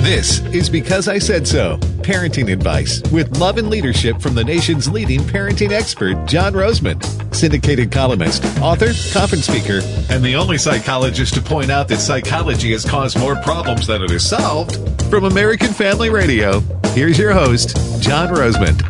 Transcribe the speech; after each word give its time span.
This 0.00 0.40
is 0.54 0.70
Because 0.70 1.06
I 1.06 1.18
Said 1.18 1.46
So 1.46 1.76
parenting 2.00 2.50
advice 2.50 3.02
with 3.12 3.38
love 3.38 3.58
and 3.58 3.68
leadership 3.68 4.22
from 4.22 4.34
the 4.34 4.42
nation's 4.42 4.88
leading 4.88 5.20
parenting 5.20 5.70
expert, 5.70 6.24
John 6.24 6.54
Rosemond, 6.54 7.04
syndicated 7.34 7.92
columnist, 7.92 8.42
author, 8.62 8.92
conference 9.12 9.46
speaker, 9.46 9.80
and 10.08 10.24
the 10.24 10.34
only 10.34 10.56
psychologist 10.56 11.34
to 11.34 11.42
point 11.42 11.70
out 11.70 11.86
that 11.88 11.98
psychology 11.98 12.72
has 12.72 12.86
caused 12.86 13.18
more 13.18 13.36
problems 13.42 13.86
than 13.86 14.00
it 14.00 14.08
has 14.08 14.26
solved. 14.26 14.78
From 15.10 15.24
American 15.24 15.74
Family 15.74 16.08
Radio, 16.08 16.60
here's 16.94 17.18
your 17.18 17.32
host, 17.32 17.76
John 18.00 18.28
Rosemond. 18.28 18.80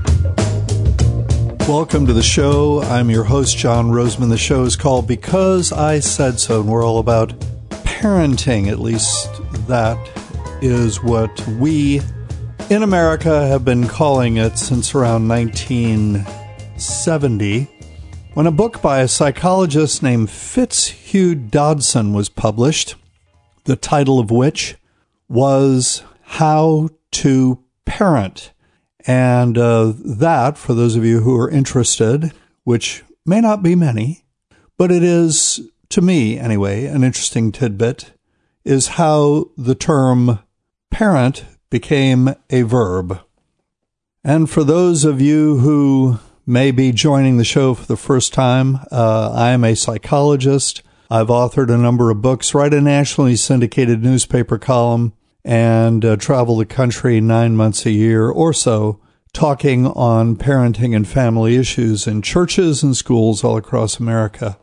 Welcome 1.67 2.07
to 2.07 2.13
the 2.13 2.23
show. 2.23 2.83
I'm 2.83 3.11
your 3.11 3.25
host, 3.25 3.59
John 3.59 3.91
Rosemond. 3.91 4.29
The 4.31 4.39
show 4.39 4.63
is 4.63 4.77
called 4.77 5.09
Because 5.09 5.73
I 5.73 5.99
Said 5.99 6.39
So, 6.39 6.61
and 6.61 6.71
we're 6.71 6.87
all 6.87 7.01
about 7.01 7.33
parenting, 7.99 8.71
at 8.71 8.79
least 8.79 9.29
that 9.67 9.99
is 10.63 11.03
what 11.03 11.45
we 11.49 12.01
in 12.71 12.85
America 12.85 13.49
have 13.49 13.65
been 13.65 13.89
calling 13.89 14.37
it 14.37 14.57
since 14.57 14.95
around 14.95 15.27
1970 15.27 17.69
when 18.35 18.47
a 18.47 18.53
book 18.53 18.81
by 18.81 19.01
a 19.01 19.09
psychologist 19.09 20.01
named 20.01 20.31
Fitzhugh 20.31 21.35
Dodson 21.35 22.13
was 22.13 22.29
published, 22.29 22.95
the 23.65 23.75
title 23.75 24.21
of 24.21 24.31
which 24.31 24.77
was 25.29 26.05
How 26.23 26.91
to 27.11 27.65
Parent. 27.85 28.53
And 29.09 29.59
uh, 29.59 29.93
that, 29.97 30.57
for 30.57 30.73
those 30.73 30.95
of 30.95 31.05
you 31.05 31.23
who 31.23 31.37
are 31.37 31.51
interested, 31.51 32.31
which 32.63 33.03
may 33.27 33.41
not 33.41 33.61
be 33.61 33.75
many, 33.75 34.23
but 34.77 34.93
it 34.93 35.03
is, 35.03 35.69
to 35.91 36.01
me 36.01 36.39
anyway, 36.39 36.87
an 36.87 37.05
interesting 37.05 37.53
tidbit, 37.53 38.13
is 38.65 38.89
how 38.89 39.51
the 39.57 39.75
term 39.75 40.41
parent 40.91 41.45
became 41.71 42.35
a 42.51 42.63
verb. 42.63 43.21
And 44.25 44.51
for 44.51 44.65
those 44.65 45.05
of 45.05 45.21
you 45.21 45.59
who 45.59 46.19
may 46.47 46.71
be 46.71 46.93
joining 46.93 47.37
the 47.37 47.45
show 47.45 47.75
for 47.75 47.87
the 47.87 47.97
first 47.97 48.33
time, 48.33 48.77
uh, 48.91 49.33
I 49.35 49.51
am 49.51 49.65
a 49.65 49.77
psychologist. 49.77 50.83
I've 51.11 51.29
authored 51.29 51.73
a 51.73 51.79
number 51.79 52.11
of 52.11 52.21
books, 52.21 52.55
write 52.55 52.75
a 52.75 52.81
nationally 52.81 53.37
syndicated 53.37 54.03
newspaper 54.03 54.59
column, 54.59 55.15
and 55.45 56.05
uh, 56.05 56.17
travel 56.17 56.57
the 56.57 56.67
country 56.67 57.21
nine 57.21 57.57
months 57.57 57.87
a 57.87 57.91
year 57.91 58.29
or 58.29 58.53
so 58.53 59.01
talking 59.33 59.87
on 59.87 60.37
parenting 60.37 60.97
and 60.97 61.07
family 61.07 61.57
issues 61.57 62.07
in 62.07 62.23
churches 62.23 62.83
and 62.83 62.97
schools 62.97 63.45
all 63.45 63.57
across 63.57 63.99
America. 63.99 64.59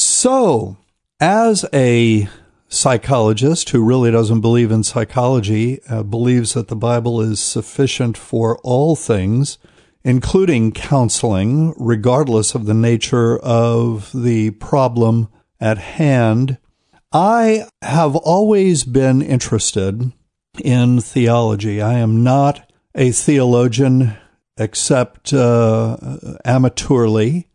So, 0.00 0.78
as 1.20 1.66
a 1.74 2.26
psychologist 2.68 3.68
who 3.68 3.84
really 3.84 4.10
doesn't 4.10 4.40
believe 4.40 4.70
in 4.70 4.82
psychology, 4.82 5.82
uh, 5.90 6.04
believes 6.04 6.54
that 6.54 6.68
the 6.68 6.74
Bible 6.74 7.20
is 7.20 7.38
sufficient 7.38 8.16
for 8.16 8.56
all 8.60 8.96
things, 8.96 9.58
including 10.02 10.72
counseling, 10.72 11.74
regardless 11.76 12.54
of 12.54 12.64
the 12.64 12.72
nature 12.72 13.36
of 13.40 14.10
the 14.14 14.52
problem 14.52 15.28
at 15.60 15.76
hand. 15.76 16.56
I 17.12 17.66
have 17.82 18.16
always 18.16 18.84
been 18.84 19.20
interested 19.20 20.12
in 20.64 21.02
theology. 21.02 21.82
I 21.82 21.98
am 21.98 22.24
not 22.24 22.72
a 22.94 23.10
theologian 23.10 24.16
except 24.56 25.34
uh, 25.34 25.98
amateurly. 26.46 27.49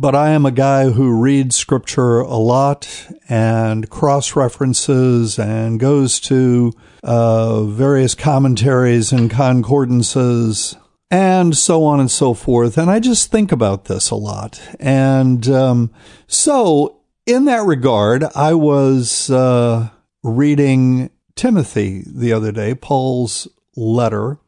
But 0.00 0.14
I 0.14 0.30
am 0.30 0.46
a 0.46 0.50
guy 0.50 0.88
who 0.88 1.20
reads 1.20 1.56
scripture 1.56 2.20
a 2.20 2.38
lot 2.38 3.06
and 3.28 3.90
cross 3.90 4.34
references 4.34 5.38
and 5.38 5.78
goes 5.78 6.18
to 6.20 6.72
uh, 7.02 7.64
various 7.64 8.14
commentaries 8.14 9.12
and 9.12 9.30
concordances 9.30 10.74
and 11.10 11.54
so 11.54 11.84
on 11.84 12.00
and 12.00 12.10
so 12.10 12.32
forth. 12.32 12.78
And 12.78 12.90
I 12.90 12.98
just 12.98 13.30
think 13.30 13.52
about 13.52 13.84
this 13.84 14.08
a 14.08 14.14
lot. 14.14 14.58
And 14.80 15.46
um, 15.50 15.90
so, 16.26 17.02
in 17.26 17.44
that 17.44 17.66
regard, 17.66 18.24
I 18.34 18.54
was 18.54 19.28
uh, 19.28 19.90
reading 20.22 21.10
Timothy 21.34 22.04
the 22.06 22.32
other 22.32 22.52
day, 22.52 22.74
Paul's 22.74 23.48
letter, 23.76 24.38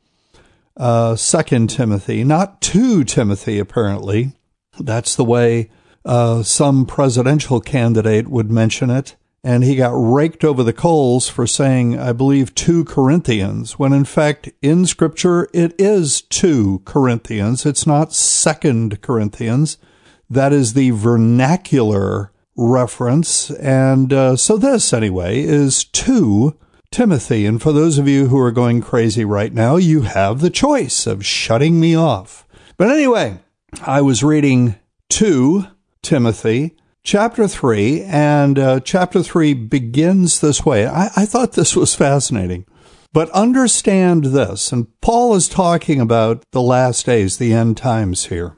uh, 0.78 1.14
Second 1.16 1.68
Timothy, 1.68 2.24
not 2.24 2.62
to 2.62 3.04
Timothy, 3.04 3.58
apparently. 3.58 4.32
That's 4.78 5.14
the 5.14 5.24
way 5.24 5.70
uh, 6.04 6.42
some 6.42 6.86
presidential 6.86 7.60
candidate 7.60 8.28
would 8.28 8.50
mention 8.50 8.90
it. 8.90 9.16
And 9.44 9.64
he 9.64 9.74
got 9.74 9.90
raked 9.90 10.44
over 10.44 10.62
the 10.62 10.72
coals 10.72 11.28
for 11.28 11.48
saying, 11.48 11.98
I 11.98 12.12
believe, 12.12 12.54
2 12.54 12.84
Corinthians, 12.84 13.76
when 13.76 13.92
in 13.92 14.04
fact, 14.04 14.50
in 14.62 14.86
Scripture, 14.86 15.48
it 15.52 15.74
is 15.80 16.22
2 16.22 16.82
Corinthians. 16.84 17.66
It's 17.66 17.86
not 17.86 18.12
2 18.12 18.90
Corinthians. 19.00 19.78
That 20.30 20.52
is 20.52 20.74
the 20.74 20.90
vernacular 20.90 22.30
reference. 22.56 23.50
And 23.50 24.12
uh, 24.12 24.36
so 24.36 24.56
this, 24.56 24.92
anyway, 24.92 25.42
is 25.42 25.84
2 25.84 26.56
Timothy. 26.92 27.44
And 27.44 27.60
for 27.60 27.72
those 27.72 27.98
of 27.98 28.06
you 28.06 28.28
who 28.28 28.38
are 28.38 28.52
going 28.52 28.80
crazy 28.80 29.24
right 29.24 29.52
now, 29.52 29.74
you 29.74 30.02
have 30.02 30.40
the 30.40 30.50
choice 30.50 31.04
of 31.04 31.26
shutting 31.26 31.80
me 31.80 31.96
off. 31.96 32.46
But 32.76 32.90
anyway, 32.90 33.40
I 33.80 34.00
was 34.02 34.22
reading 34.22 34.76
2 35.08 35.64
Timothy 36.02 36.76
chapter 37.02 37.48
3, 37.48 38.02
and 38.02 38.58
uh, 38.58 38.80
chapter 38.80 39.22
3 39.22 39.54
begins 39.54 40.40
this 40.40 40.64
way. 40.64 40.86
I, 40.86 41.08
I 41.16 41.26
thought 41.26 41.52
this 41.52 41.74
was 41.74 41.94
fascinating. 41.94 42.66
But 43.12 43.30
understand 43.30 44.26
this, 44.26 44.72
and 44.72 44.88
Paul 45.00 45.34
is 45.34 45.48
talking 45.48 46.00
about 46.00 46.44
the 46.52 46.62
last 46.62 47.06
days, 47.06 47.38
the 47.38 47.52
end 47.52 47.76
times 47.76 48.26
here. 48.26 48.56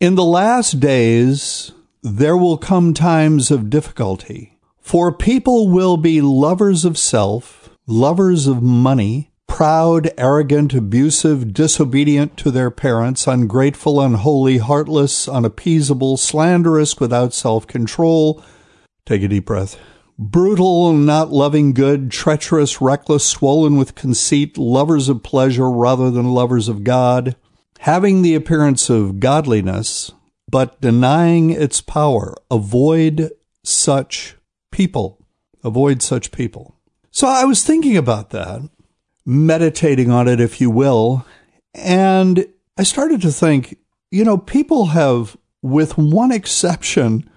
In 0.00 0.14
the 0.14 0.24
last 0.24 0.80
days, 0.80 1.72
there 2.02 2.36
will 2.36 2.58
come 2.58 2.94
times 2.94 3.50
of 3.50 3.70
difficulty, 3.70 4.58
for 4.80 5.12
people 5.12 5.68
will 5.68 5.96
be 5.96 6.20
lovers 6.20 6.84
of 6.84 6.98
self, 6.98 7.70
lovers 7.86 8.46
of 8.46 8.62
money, 8.62 9.30
proud, 9.54 10.10
arrogant, 10.18 10.74
abusive, 10.74 11.54
disobedient 11.54 12.36
to 12.36 12.50
their 12.50 12.72
parents, 12.72 13.28
ungrateful, 13.28 14.00
unholy, 14.00 14.58
heartless, 14.58 15.28
unappeasable, 15.28 16.16
slanderous, 16.16 16.98
without 16.98 17.32
self 17.32 17.64
control. 17.64 18.42
Take 19.06 19.22
a 19.22 19.28
deep 19.28 19.46
breath. 19.46 19.78
Brutal, 20.18 20.92
not 20.92 21.30
loving 21.30 21.72
good, 21.72 22.10
treacherous, 22.10 22.80
reckless, 22.80 23.24
swollen 23.24 23.76
with 23.76 23.94
conceit, 23.94 24.58
lovers 24.58 25.08
of 25.08 25.22
pleasure 25.22 25.70
rather 25.70 26.10
than 26.10 26.32
lovers 26.32 26.68
of 26.68 26.82
God, 26.82 27.36
having 27.78 28.22
the 28.22 28.34
appearance 28.34 28.90
of 28.90 29.20
godliness, 29.20 30.10
but 30.50 30.80
denying 30.80 31.50
its 31.50 31.80
power. 31.80 32.34
Avoid 32.50 33.30
such 33.62 34.34
people. 34.72 35.24
Avoid 35.62 36.02
such 36.02 36.32
people. 36.32 36.74
So 37.12 37.28
I 37.28 37.44
was 37.44 37.62
thinking 37.62 37.96
about 37.96 38.30
that 38.30 38.62
meditating 39.26 40.10
on 40.10 40.28
it, 40.28 40.40
if 40.40 40.60
you 40.60 40.70
will. 40.70 41.24
And 41.74 42.46
I 42.76 42.82
started 42.82 43.22
to 43.22 43.32
think, 43.32 43.78
you 44.10 44.24
know, 44.24 44.38
people 44.38 44.86
have, 44.86 45.36
with 45.62 45.96
one 45.98 46.30
exception, 46.30 47.28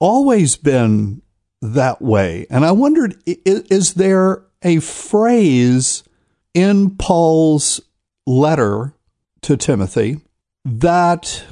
always 0.00 0.56
been 0.56 1.22
that 1.62 2.02
way. 2.02 2.46
And 2.50 2.64
I 2.64 2.72
wondered, 2.72 3.16
is 3.24 3.94
there 3.94 4.42
a 4.62 4.80
phrase 4.80 6.02
in 6.52 6.96
Paul's 6.96 7.80
letter 8.26 8.94
to 9.42 9.56
Timothy 9.56 10.20
that 10.64 11.44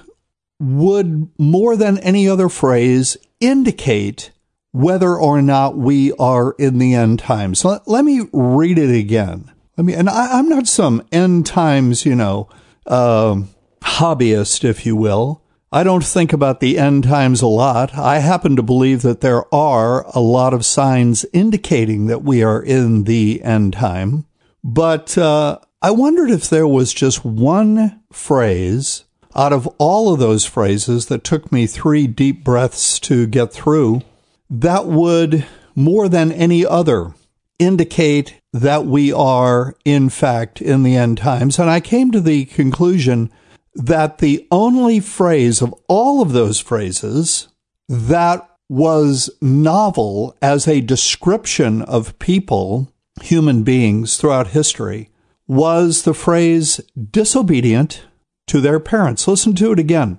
would, 0.60 1.30
more 1.38 1.76
than 1.76 1.98
any 1.98 2.28
other 2.28 2.48
phrase, 2.48 3.16
indicate 3.40 4.30
whether 4.72 5.14
or 5.14 5.40
not 5.40 5.76
we 5.76 6.12
are 6.14 6.54
in 6.58 6.78
the 6.78 6.94
end 6.94 7.20
times? 7.20 7.64
Let, 7.64 7.86
let 7.86 8.04
me 8.04 8.28
read 8.32 8.78
it 8.78 8.94
again. 8.94 9.50
Let 9.76 9.84
me, 9.84 9.94
and 9.94 10.08
I, 10.08 10.38
am 10.38 10.48
not 10.48 10.68
some 10.68 11.06
end 11.10 11.46
times, 11.46 12.06
you 12.06 12.14
know, 12.14 12.48
uh, 12.86 13.42
hobbyist, 13.82 14.64
if 14.64 14.86
you 14.86 14.94
will. 14.96 15.42
I 15.72 15.82
don't 15.82 16.04
think 16.04 16.32
about 16.32 16.60
the 16.60 16.78
end 16.78 17.04
times 17.04 17.42
a 17.42 17.48
lot. 17.48 17.98
I 17.98 18.18
happen 18.18 18.54
to 18.54 18.62
believe 18.62 19.02
that 19.02 19.20
there 19.20 19.52
are 19.52 20.06
a 20.14 20.20
lot 20.20 20.54
of 20.54 20.64
signs 20.64 21.26
indicating 21.32 22.06
that 22.06 22.22
we 22.22 22.44
are 22.44 22.62
in 22.62 23.04
the 23.04 23.42
end 23.42 23.72
time. 23.72 24.26
But 24.62 25.18
uh, 25.18 25.58
I 25.82 25.90
wondered 25.90 26.30
if 26.30 26.48
there 26.48 26.68
was 26.68 26.94
just 26.94 27.24
one 27.24 28.00
phrase 28.12 29.04
out 29.34 29.52
of 29.52 29.66
all 29.78 30.12
of 30.12 30.20
those 30.20 30.44
phrases 30.44 31.06
that 31.06 31.24
took 31.24 31.50
me 31.50 31.66
three 31.66 32.06
deep 32.06 32.44
breaths 32.44 33.00
to 33.00 33.26
get 33.26 33.52
through 33.52 34.02
that 34.48 34.86
would, 34.86 35.44
more 35.74 36.08
than 36.08 36.30
any 36.30 36.64
other, 36.64 37.14
indicate 37.58 38.40
that 38.52 38.86
we 38.86 39.12
are, 39.12 39.74
in 39.84 40.08
fact, 40.08 40.60
in 40.60 40.82
the 40.82 40.96
end 40.96 41.18
times. 41.18 41.58
And 41.58 41.70
I 41.70 41.80
came 41.80 42.10
to 42.12 42.20
the 42.20 42.44
conclusion 42.46 43.30
that 43.74 44.18
the 44.18 44.46
only 44.50 45.00
phrase 45.00 45.60
of 45.60 45.74
all 45.88 46.22
of 46.22 46.32
those 46.32 46.60
phrases 46.60 47.48
that 47.88 48.48
was 48.68 49.30
novel 49.40 50.36
as 50.40 50.66
a 50.66 50.80
description 50.80 51.82
of 51.82 52.18
people 52.18 52.92
human 53.22 53.62
beings 53.62 54.16
throughout 54.16 54.48
history 54.48 55.10
was 55.46 56.02
the 56.02 56.14
phrase 56.14 56.80
disobedient 57.10 58.06
to 58.46 58.60
their 58.60 58.80
parents. 58.80 59.28
Listen 59.28 59.54
to 59.54 59.72
it 59.72 59.78
again. 59.78 60.18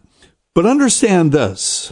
But 0.54 0.66
understand 0.66 1.32
this 1.32 1.92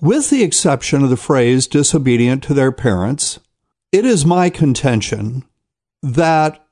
with 0.00 0.30
the 0.30 0.42
exception 0.42 1.02
of 1.02 1.10
the 1.10 1.16
phrase 1.16 1.66
disobedient 1.66 2.42
to 2.44 2.54
their 2.54 2.72
parents, 2.72 3.40
it 3.92 4.04
is 4.04 4.24
my 4.24 4.50
contention 4.50 5.44
that 6.02 6.64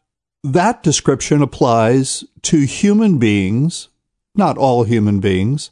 that 0.43 0.83
description 0.83 1.43
applies 1.43 2.25
to 2.43 2.61
human 2.61 3.19
beings, 3.19 3.89
not 4.35 4.57
all 4.57 4.85
human 4.85 5.21
beings, 5.21 5.71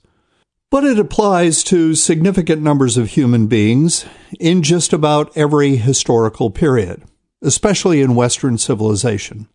but 0.71 0.85
it 0.85 0.99
applies 0.99 1.63
to 1.65 1.95
significant 1.95 2.61
numbers 2.61 2.97
of 2.97 3.11
human 3.11 3.47
beings 3.47 4.05
in 4.41 4.63
just 4.63 4.93
about 4.93 5.35
every 5.37 5.77
historical 5.77 6.51
period, 6.51 7.05
especially 7.41 8.01
in 8.03 8.17
Western 8.17 8.59
civilization, 8.59 9.49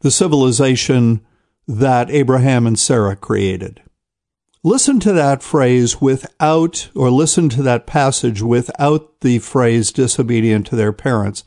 the 0.00 0.10
civilization 0.10 1.24
that 1.66 2.10
Abraham 2.10 2.66
and 2.66 2.78
Sarah 2.78 3.16
created. 3.16 3.82
Listen 4.66 4.98
to 5.00 5.12
that 5.12 5.42
phrase 5.42 6.00
without, 6.00 6.88
or 6.94 7.10
listen 7.10 7.50
to 7.50 7.62
that 7.62 7.86
passage 7.86 8.40
without 8.40 9.20
the 9.20 9.38
phrase 9.38 9.92
disobedient 9.92 10.66
to 10.68 10.74
their 10.74 10.92
parents, 10.92 11.44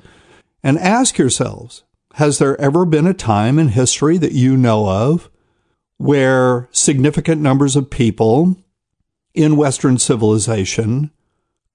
and 0.61 0.77
ask 0.77 1.17
yourselves, 1.17 1.83
has 2.13 2.37
there 2.37 2.59
ever 2.61 2.85
been 2.85 3.07
a 3.07 3.15
time 3.15 3.57
in 3.57 3.69
history 3.69 4.19
that 4.19 4.33
you 4.33 4.55
know 4.55 4.87
of 4.87 5.31
where 5.97 6.69
significant 6.71 7.41
numbers 7.41 7.75
of 7.75 7.89
people 7.89 8.55
in 9.33 9.57
Western 9.57 9.97
civilization 9.97 11.09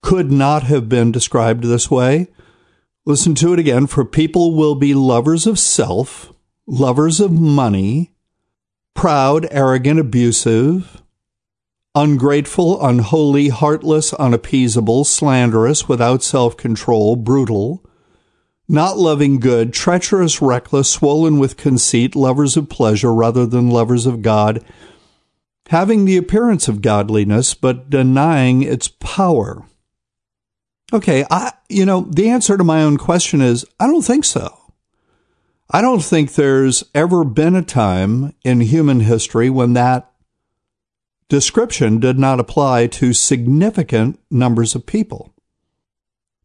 could 0.00 0.30
not 0.30 0.62
have 0.62 0.88
been 0.88 1.10
described 1.10 1.64
this 1.64 1.90
way? 1.90 2.28
Listen 3.04 3.34
to 3.34 3.52
it 3.52 3.58
again. 3.58 3.88
For 3.88 4.04
people 4.04 4.54
will 4.54 4.76
be 4.76 4.94
lovers 4.94 5.48
of 5.48 5.58
self, 5.58 6.32
lovers 6.68 7.18
of 7.18 7.32
money, 7.32 8.12
proud, 8.94 9.48
arrogant, 9.50 9.98
abusive, 9.98 11.01
ungrateful, 11.94 12.84
unholy, 12.84 13.48
heartless, 13.48 14.12
unappeasable, 14.14 15.04
slanderous, 15.04 15.88
without 15.88 16.22
self 16.22 16.56
control, 16.56 17.16
brutal, 17.16 17.84
not 18.68 18.98
loving 18.98 19.38
good, 19.38 19.72
treacherous, 19.72 20.40
reckless, 20.40 20.90
swollen 20.90 21.38
with 21.38 21.56
conceit, 21.56 22.16
lovers 22.16 22.56
of 22.56 22.68
pleasure 22.68 23.12
rather 23.12 23.44
than 23.46 23.70
lovers 23.70 24.06
of 24.06 24.22
God, 24.22 24.64
having 25.68 26.04
the 26.04 26.16
appearance 26.16 26.68
of 26.68 26.82
godliness 26.82 27.54
but 27.54 27.90
denying 27.90 28.62
its 28.62 28.88
power. 28.88 29.66
Okay, 30.92 31.24
I 31.30 31.52
you 31.68 31.86
know, 31.86 32.02
the 32.02 32.28
answer 32.28 32.56
to 32.56 32.64
my 32.64 32.82
own 32.82 32.96
question 32.96 33.40
is 33.40 33.64
I 33.80 33.86
don't 33.86 34.02
think 34.02 34.24
so. 34.24 34.58
I 35.70 35.80
don't 35.80 36.04
think 36.04 36.34
there's 36.34 36.84
ever 36.94 37.24
been 37.24 37.56
a 37.56 37.62
time 37.62 38.34
in 38.44 38.60
human 38.60 39.00
history 39.00 39.48
when 39.48 39.72
that 39.72 40.11
description 41.32 41.98
did 41.98 42.18
not 42.18 42.38
apply 42.38 42.86
to 42.86 43.14
significant 43.14 44.20
numbers 44.30 44.74
of 44.74 44.84
people. 44.84 45.32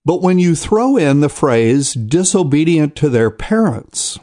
But 0.05 0.21
when 0.21 0.39
you 0.39 0.55
throw 0.55 0.95
in 0.95 1.19
the 1.19 1.27
phrase 1.27 1.93
disobedient 1.93 2.95
to 2.95 3.09
their 3.09 3.29
parents, 3.29 4.17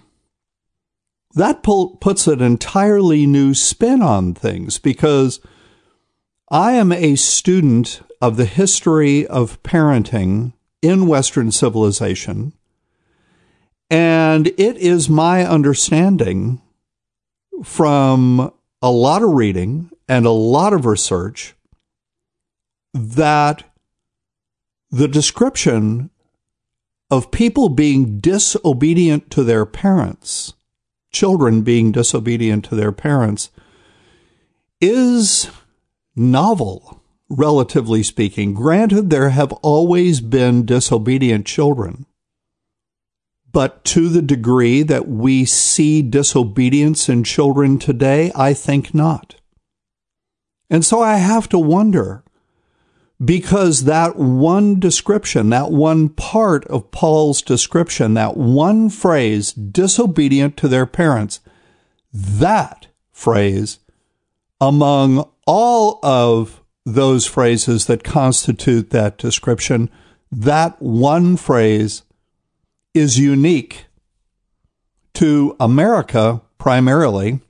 that 1.34 1.62
puts 1.62 2.26
an 2.26 2.40
entirely 2.40 3.26
new 3.26 3.52
spin 3.52 4.00
on 4.00 4.32
things 4.32 4.78
because 4.78 5.38
I 6.50 6.72
am 6.72 6.92
a 6.92 7.16
student 7.16 8.00
of 8.22 8.38
the 8.38 8.46
history 8.46 9.26
of 9.26 9.62
parenting 9.62 10.54
in 10.80 11.06
Western 11.06 11.52
civilization. 11.52 12.54
And 13.90 14.46
it 14.46 14.78
is 14.78 15.10
my 15.10 15.44
understanding 15.44 16.62
from 17.62 18.50
a 18.80 18.90
lot 18.90 19.22
of 19.22 19.34
reading 19.34 19.90
and 20.08 20.26
a 20.26 20.30
lot 20.30 20.72
of 20.72 20.86
research 20.86 21.54
that 22.92 23.64
the 24.90 25.08
description 25.08 26.10
of 27.10 27.30
people 27.30 27.68
being 27.68 28.20
disobedient 28.20 29.30
to 29.30 29.42
their 29.42 29.66
parents, 29.66 30.54
children 31.12 31.62
being 31.62 31.92
disobedient 31.92 32.64
to 32.64 32.74
their 32.74 32.92
parents, 32.92 33.50
is 34.80 35.50
novel, 36.14 37.02
relatively 37.28 38.02
speaking. 38.02 38.54
Granted, 38.54 39.10
there 39.10 39.30
have 39.30 39.52
always 39.54 40.20
been 40.20 40.64
disobedient 40.64 41.46
children. 41.46 42.06
But 43.50 43.84
to 43.86 44.08
the 44.08 44.22
degree 44.22 44.82
that 44.82 45.06
we 45.06 45.44
see 45.44 46.02
disobedience 46.02 47.08
in 47.08 47.22
children 47.22 47.78
today, 47.78 48.32
I 48.34 48.52
think 48.52 48.92
not. 48.92 49.36
And 50.70 50.84
so 50.84 51.00
I 51.00 51.16
have 51.16 51.48
to 51.50 51.58
wonder 51.58 52.24
because 53.24 53.84
that 53.84 54.16
one 54.16 54.80
description, 54.80 55.50
that 55.50 55.70
one 55.70 56.08
part 56.08 56.64
of 56.66 56.90
Paul's 56.90 57.42
description, 57.42 58.14
that 58.14 58.36
one 58.36 58.90
phrase, 58.90 59.52
disobedient 59.52 60.56
to 60.58 60.68
their 60.68 60.86
parents, 60.86 61.40
that 62.12 62.88
phrase, 63.12 63.78
among 64.60 65.28
all 65.46 66.00
of 66.02 66.60
those 66.84 67.26
phrases 67.26 67.86
that 67.86 68.04
constitute 68.04 68.90
that 68.90 69.16
description, 69.16 69.90
that 70.30 70.80
one 70.80 71.36
phrase 71.36 72.02
is 72.92 73.18
unique 73.18 73.86
to 75.14 75.56
America 75.60 76.42
primarily 76.58 77.40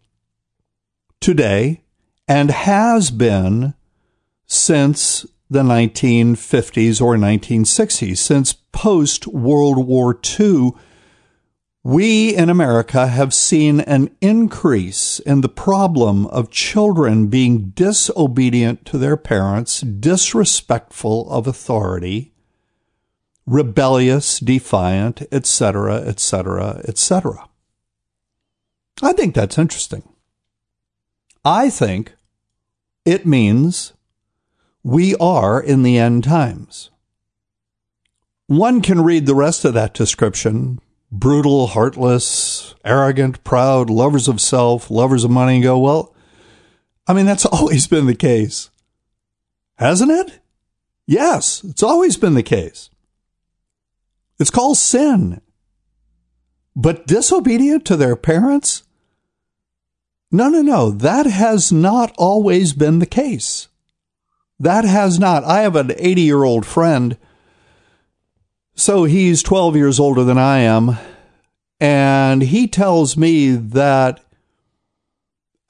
today 1.21 1.84
and 2.27 2.51
has 2.51 3.11
been 3.11 3.75
since 4.47 5.27
the 5.51 5.63
1950s 5.63 7.01
or 7.01 7.17
1960s. 7.17 8.17
Since 8.19 8.55
post 8.73 9.27
World 9.27 9.87
War 9.87 10.19
II, 10.39 10.73
we 11.83 12.35
in 12.35 12.49
America 12.49 13.09
have 13.09 13.35
seen 13.35 13.81
an 13.81 14.11
increase 14.23 15.19
in 15.21 15.43
the 15.43 15.51
problem 15.51 16.27
of 16.29 16.51
children 16.51 17.27
being 17.27 17.71
disobedient 17.71 18.87
to 18.87 18.97
their 18.97 19.19
parents, 19.19 19.83
disrespectful 19.83 21.31
of 21.31 21.47
authority, 21.47 22.33
rebellious, 23.47 24.41
defiant, 24.41 25.23
etc., 25.31 25.97
etc., 25.97 26.81
etc. 26.89 27.49
I 29.03 29.13
think 29.13 29.35
that's 29.35 29.59
interesting. 29.59 30.09
I 31.45 31.69
think 31.69 32.15
it 33.05 33.27
means 33.27 33.93
we 34.83 35.15
are 35.17 35.61
in 35.61 35.83
the 35.83 35.99
end 35.99 36.25
times. 36.25 36.91
One 38.47 38.81
can 38.81 39.03
read 39.03 39.27
the 39.27 39.35
rest 39.35 39.65
of 39.65 39.75
that 39.75 39.95
description 39.95 40.81
brutal, 41.11 41.69
heartless, 41.69 42.75
arrogant, 42.85 43.45
proud, 43.45 43.89
lovers 43.89 44.27
of 44.27 44.41
self, 44.41 44.91
lovers 44.91 45.23
of 45.23 45.31
money, 45.31 45.55
and 45.55 45.63
go, 45.63 45.79
well, 45.79 46.15
I 47.07 47.13
mean, 47.13 47.27
that's 47.27 47.47
always 47.47 47.87
been 47.87 48.07
the 48.07 48.15
case. 48.15 48.71
Hasn't 49.77 50.11
it? 50.11 50.41
Yes, 51.07 51.63
it's 51.65 51.83
always 51.83 52.17
been 52.17 52.35
the 52.35 52.43
case. 52.43 52.91
It's 54.39 54.51
called 54.51 54.79
sin. 54.79 55.41
But 56.75 57.07
disobedient 57.07 57.85
to 57.87 57.97
their 57.97 58.17
parents? 58.17 58.83
No, 60.35 60.49
no, 60.49 60.63
no. 60.63 60.91
That 60.91 61.27
has 61.27 61.71
not 61.71 62.13
always 62.19 62.73
been 62.73 62.99
the 62.99 63.07
case. 63.07 63.69
That 64.59 64.85
has 64.85 65.21
not. 65.21 65.45
I 65.45 65.61
have 65.61 65.77
an 65.77 65.93
80 65.97 66.23
year 66.23 66.43
old 66.43 66.67
friend. 66.67 67.17
So 68.75 69.05
he's 69.05 69.45
12 69.45 69.77
years 69.77 70.01
older 70.01 70.25
than 70.25 70.37
I 70.37 70.59
am. 70.59 70.99
And 71.79 72.43
he 72.43 72.67
tells 72.67 73.17
me 73.17 73.55
that 73.55 74.25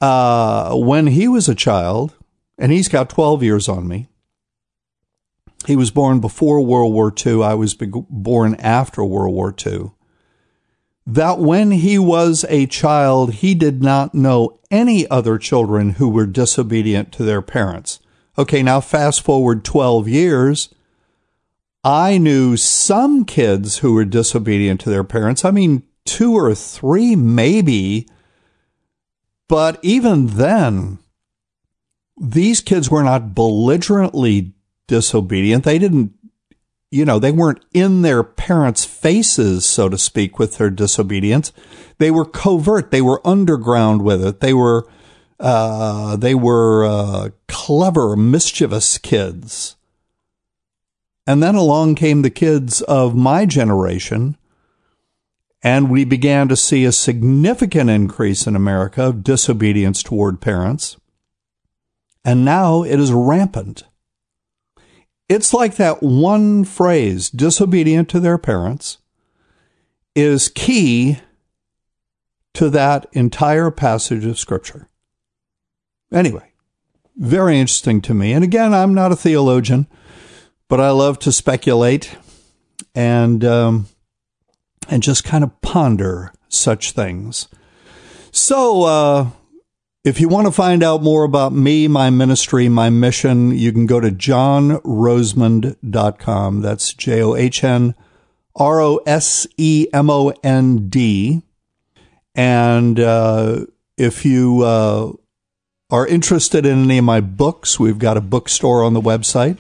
uh, 0.01 0.75
when 0.75 1.09
he 1.09 1.29
was 1.29 1.47
a 1.47 1.55
child, 1.55 2.15
and 2.57 2.73
he's 2.73 2.89
got 2.89 3.11
12 3.11 3.43
years 3.43 3.69
on 3.69 3.87
me, 3.87 4.09
he 5.67 5.77
was 5.77 5.91
born 5.91 6.21
before 6.21 6.63
World 6.63 6.95
War 6.95 7.13
II. 7.15 7.43
I 7.43 7.53
was 7.53 7.75
born 7.75 8.55
after 8.55 9.05
World 9.05 9.35
War 9.35 9.55
II. 9.67 9.91
That 11.07 11.39
when 11.39 11.71
he 11.71 11.99
was 11.99 12.45
a 12.49 12.67
child, 12.67 13.35
he 13.35 13.55
did 13.55 13.83
not 13.83 14.15
know 14.15 14.59
any 14.71 15.09
other 15.09 15.39
children 15.39 15.91
who 15.91 16.09
were 16.09 16.27
disobedient 16.27 17.13
to 17.13 17.23
their 17.23 17.43
parents. 17.43 18.01
Okay, 18.39 18.63
now 18.63 18.81
fast 18.81 19.23
forward 19.23 19.65
12 19.65 20.09
years. 20.09 20.75
I 21.85 22.17
knew 22.17 22.57
some 22.57 23.25
kids 23.25 23.79
who 23.79 23.93
were 23.93 24.07
disobedient 24.07 24.81
to 24.81 24.91
their 24.91 25.05
parents. 25.05 25.45
I 25.45 25.51
mean, 25.51 25.83
two 26.07 26.35
or 26.35 26.55
three, 26.55 27.15
maybe. 27.15 28.09
But 29.49 29.79
even 29.83 30.29
then, 30.29 30.99
these 32.17 32.63
kids 32.63 32.91
were 32.91 33.03
not 33.03 33.35
belligerently 33.35 34.55
disobedient. 34.87 35.65
They 35.65 35.79
didn't 35.79 36.13
you 36.95 37.05
know, 37.05 37.19
they 37.19 37.33
weren't 37.33 37.65
in 37.75 38.03
their 38.03 38.23
parents' 38.23 38.85
faces, 38.85 39.67
so 39.67 39.89
to 39.89 39.99
speak, 39.99 40.39
with 40.39 40.59
their 40.59 40.71
disobedience. 40.71 41.53
They 41.99 42.13
were 42.13 42.25
covert. 42.25 42.93
They 42.93 43.03
were 43.03 43.27
underground 43.27 44.03
with 44.03 44.25
it. 44.25 44.39
They 44.39 44.55
were, 44.55 44.87
uh, 45.41 46.15
they 46.15 46.37
were 46.37 46.85
uh, 46.85 47.31
clever, 47.49 48.15
mischievous 48.15 48.99
kids. 48.99 49.75
And 51.27 51.43
then 51.43 51.57
along 51.57 51.97
came 51.97 52.23
the 52.23 52.31
kids 52.31 52.81
of 52.83 53.17
my 53.17 53.45
generation, 53.45 54.37
and 55.65 55.91
we 55.91 56.05
began 56.05 56.47
to 56.49 56.57
see 56.57 56.85
a 56.85 56.93
significant 56.93 57.91
increase 57.91 58.47
in 58.47 58.55
America 58.55 59.03
of 59.03 59.25
disobedience 59.25 60.01
toward 60.01 60.41
parents. 60.41 60.97
And 62.25 62.45
now 62.45 62.85
it 62.85 63.01
is 63.01 63.11
rampant. 63.11 63.83
It's 65.29 65.55
like 65.55 65.77
that 65.77 66.03
one 66.03 66.65
phrase, 66.65 67.31
disobedient 67.31 68.09
to 68.11 68.21
their 68.21 68.39
parents, 68.39 68.99
is 70.15 70.49
key 70.49 71.19
to 72.55 72.71
that 72.71 73.07
entire 73.13 73.71
passage 73.71 74.25
of 74.25 74.39
Scripture. 74.39 74.89
Anyway, 76.13 76.53
very 77.17 77.59
interesting 77.59 78.01
to 78.03 78.15
me. 78.15 78.33
And 78.33 78.45
again, 78.45 78.73
I'm 78.73 78.95
not 78.95 79.13
a 79.13 79.17
theologian, 79.17 79.87
but 80.69 80.81
I 80.81 80.91
love 80.91 81.19
to 81.21 81.33
speculate 81.33 82.17
and 82.95 83.45
um, 83.45 83.87
and 84.89 85.03
just 85.03 85.25
kind 85.25 85.43
of 85.43 85.61
ponder 85.61 86.33
such 86.49 86.93
things. 86.93 87.49
So, 88.31 88.83
uh, 88.85 89.31
if 90.05 90.21
you 90.21 90.29
want 90.29 90.47
to 90.47 90.53
find 90.53 90.83
out 90.83 91.03
more 91.03 91.25
about 91.25 91.55
me, 91.55 91.89
my 91.89 92.11
ministry, 92.11 92.69
my 92.69 92.91
mission, 92.91 93.57
you 93.57 93.73
can 93.73 93.87
go 93.87 94.01
to 94.01 94.11
johnrosemond.com. 94.11 96.61
That's 96.61 96.93
J 96.93 97.23
O 97.23 97.35
H 97.35 97.65
N 97.65 97.95
R 98.55 98.83
O 98.83 99.01
S 99.07 99.47
E 99.57 99.87
M 99.95 100.11
O 100.11 100.35
N 100.45 100.91
D. 100.91 101.41
And 102.35 103.01
uh, 103.01 103.65
if 103.97 104.27
you 104.27 104.61
uh, 104.63 105.13
are 105.91 106.07
interested 106.07 106.67
in 106.67 106.85
any 106.85 106.99
of 106.99 107.05
my 107.05 107.23
books, 107.23 107.81
we've 107.81 107.99
got 107.99 108.19
a 108.19 108.21
bookstore 108.21 108.85
on 108.85 108.93
the 108.93 109.01
website, 109.01 109.57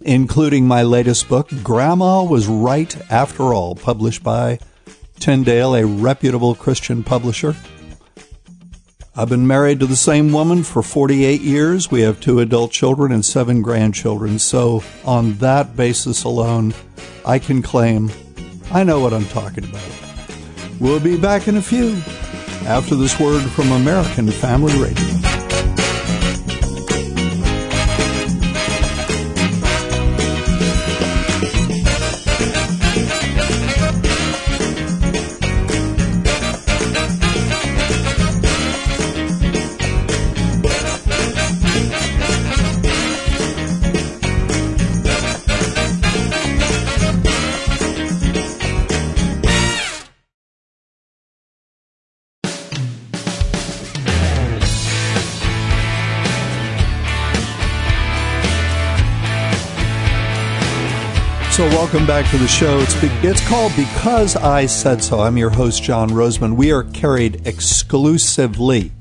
including 0.00 0.66
my 0.66 0.82
latest 0.82 1.28
book, 1.28 1.48
Grandma 1.62 2.24
Was 2.24 2.48
Right 2.48 3.00
After 3.12 3.54
All, 3.54 3.76
published 3.76 4.24
by 4.24 4.58
Tyndale, 5.20 5.76
a 5.76 5.86
reputable 5.86 6.56
Christian 6.56 7.04
publisher. 7.04 7.54
I've 9.16 9.28
been 9.28 9.46
married 9.46 9.80
to 9.80 9.86
the 9.86 9.96
same 9.96 10.32
woman 10.32 10.62
for 10.62 10.82
48 10.82 11.40
years. 11.40 11.90
We 11.90 12.02
have 12.02 12.20
two 12.20 12.38
adult 12.38 12.70
children 12.70 13.10
and 13.10 13.24
seven 13.24 13.60
grandchildren. 13.60 14.38
So, 14.38 14.84
on 15.04 15.34
that 15.38 15.76
basis 15.76 16.22
alone, 16.22 16.74
I 17.26 17.40
can 17.40 17.60
claim 17.60 18.10
I 18.72 18.84
know 18.84 19.00
what 19.00 19.12
I'm 19.12 19.24
talking 19.26 19.64
about. 19.64 19.82
We'll 20.78 21.00
be 21.00 21.18
back 21.18 21.48
in 21.48 21.56
a 21.56 21.62
few 21.62 21.96
after 22.68 22.94
this 22.94 23.18
word 23.18 23.42
from 23.50 23.72
American 23.72 24.30
Family 24.30 24.80
Radio. 24.80 25.39
So, 61.60 61.66
welcome 61.66 62.06
back 62.06 62.26
to 62.30 62.38
the 62.38 62.48
show. 62.48 62.78
It's, 62.78 62.94
it's 63.22 63.46
called 63.46 63.76
Because 63.76 64.34
I 64.34 64.64
Said 64.64 65.04
So. 65.04 65.20
I'm 65.20 65.36
your 65.36 65.50
host, 65.50 65.82
John 65.82 66.08
Rosemond. 66.08 66.56
We 66.56 66.72
are 66.72 66.84
carried 66.84 67.46
exclusively 67.46 68.92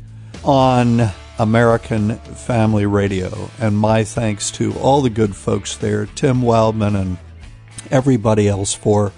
on 0.43 1.09
American 1.37 2.17
Family 2.17 2.85
Radio. 2.85 3.49
And 3.61 3.77
my 3.77 4.03
thanks 4.03 4.51
to 4.51 4.73
all 4.73 5.01
the 5.01 5.09
good 5.09 5.37
folks 5.37 5.77
there, 5.77 6.05
Tim 6.07 6.41
Wildmon 6.41 6.99
and 6.99 7.17
everybody 7.89 8.49
else, 8.49 8.73
for 8.73 9.13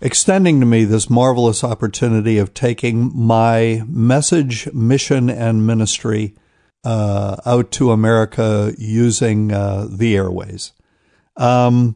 extending 0.00 0.58
to 0.58 0.66
me 0.66 0.82
this 0.82 1.08
marvelous 1.08 1.62
opportunity 1.62 2.38
of 2.38 2.54
taking 2.54 3.12
my 3.14 3.84
message, 3.86 4.66
mission, 4.72 5.30
and 5.30 5.64
ministry 5.64 6.34
uh, 6.82 7.36
out 7.46 7.70
to 7.70 7.92
America 7.92 8.74
using 8.76 9.52
uh, 9.52 9.86
the 9.88 10.16
airways. 10.16 10.72
Um, 11.36 11.94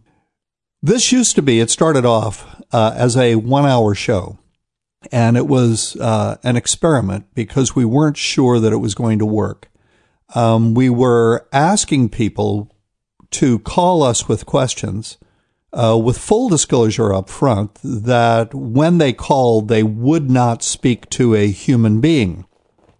this 0.85 1.11
used 1.13 1.35
to 1.37 1.43
be, 1.43 1.61
it 1.61 1.71
started 1.71 2.05
off 2.05 2.63
uh, 2.71 2.93
as 2.95 3.17
a 3.17 3.37
one 3.37 3.65
hour 3.65 3.95
show. 3.95 4.39
And 5.11 5.35
it 5.35 5.47
was 5.47 5.97
uh, 5.97 6.37
an 6.43 6.57
experiment 6.57 7.27
because 7.35 7.75
we 7.75 7.87
weren't 7.87 8.19
sure 8.19 8.61
that 8.61 8.73
it 8.73 8.79
was 8.79 8.95
going 8.95 9.19
to 9.19 9.27
work. 9.27 9.71
Um, 10.35 10.75
we 10.75 10.91
were 10.91 11.49
asking 11.53 12.11
people 12.11 12.71
to 13.31 13.61
call 13.61 14.03
us 14.03 14.29
with 14.29 14.45
questions 14.45 15.17
uh, 15.73 15.99
with 16.03 16.19
full 16.19 16.51
disclosure 16.51 17.15
up 17.15 17.31
front 17.31 17.79
that 17.83 18.55
when 18.55 18.99
they 18.99 19.13
called, 19.15 19.69
they 19.69 19.83
would 19.83 20.31
not 20.31 20.63
speak 20.63 21.09
to 21.11 21.35
a 21.35 21.51
human 21.51 22.03
being 22.03 22.45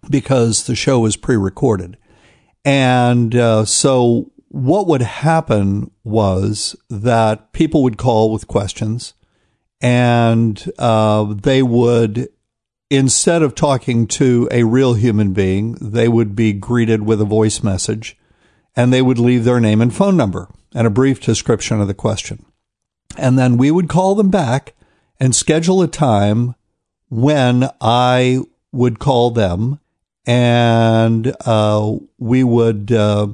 because 0.09 0.65
the 0.65 0.75
show 0.75 0.99
was 0.99 1.17
pre 1.17 1.35
recorded. 1.35 1.97
And 2.63 3.35
uh, 3.35 3.65
so 3.65 4.31
what 4.55 4.87
would 4.87 5.01
happen 5.01 5.91
was 6.05 6.77
that 6.89 7.51
people 7.51 7.83
would 7.83 7.97
call 7.97 8.31
with 8.31 8.47
questions 8.47 9.13
and 9.81 10.71
uh, 10.79 11.25
they 11.25 11.61
would 11.61 12.29
instead 12.89 13.43
of 13.43 13.53
talking 13.53 14.07
to 14.07 14.47
a 14.51 14.63
real 14.63 14.93
human 14.93 15.33
being 15.33 15.73
they 15.81 16.07
would 16.07 16.37
be 16.37 16.53
greeted 16.53 17.01
with 17.01 17.19
a 17.19 17.25
voice 17.25 17.63
message 17.63 18.17
and 18.77 18.93
they 18.93 19.01
would 19.01 19.19
leave 19.19 19.43
their 19.43 19.59
name 19.59 19.81
and 19.81 19.93
phone 19.93 20.15
number 20.15 20.47
and 20.73 20.87
a 20.87 20.91
brief 20.91 21.19
description 21.19 21.81
of 21.81 21.89
the 21.89 21.93
question. 21.93 22.45
And 23.17 23.37
then 23.37 23.57
we 23.57 23.71
would 23.71 23.89
call 23.89 24.15
them 24.15 24.29
back 24.29 24.73
and 25.19 25.35
schedule 25.35 25.81
a 25.81 25.87
time 25.89 26.55
when 27.09 27.69
i 27.81 28.39
would 28.71 28.99
call 28.99 29.31
them 29.31 29.81
and 30.25 31.35
uh, 31.45 31.93
we 32.17 32.41
would 32.41 32.93
uh, 32.93 33.27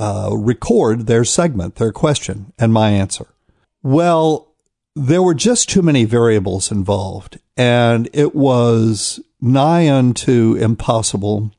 uh, 0.00 0.30
record 0.32 1.06
their 1.06 1.24
segment, 1.24 1.76
their 1.76 1.92
question, 1.92 2.52
and 2.58 2.72
my 2.72 2.90
answer. 2.90 3.26
Well, 3.82 4.54
there 4.96 5.22
were 5.22 5.34
just 5.34 5.68
too 5.68 5.82
many 5.82 6.04
variables 6.04 6.72
involved, 6.72 7.38
and 7.56 8.08
it 8.14 8.34
was 8.34 9.20
nigh 9.40 9.90
unto 9.90 10.56
impossible 10.58 11.52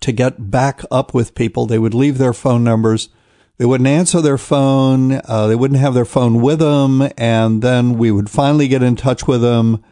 to 0.00 0.12
get 0.12 0.50
back 0.50 0.82
up 0.90 1.12
with 1.12 1.34
people. 1.34 1.66
They 1.66 1.78
would 1.78 1.94
leave 1.94 2.18
their 2.18 2.32
phone 2.32 2.64
numbers. 2.64 3.10
They 3.58 3.66
wouldn't 3.66 3.88
answer 3.88 4.20
their 4.20 4.38
phone. 4.38 5.20
Uh, 5.24 5.46
they 5.46 5.54
wouldn't 5.54 5.80
have 5.80 5.94
their 5.94 6.04
phone 6.04 6.40
with 6.40 6.60
them. 6.60 7.08
And 7.18 7.60
then 7.60 7.98
we 7.98 8.10
would 8.10 8.30
finally 8.30 8.68
get 8.68 8.82
in 8.82 8.96
touch 8.96 9.26
with 9.26 9.42
them 9.42 9.84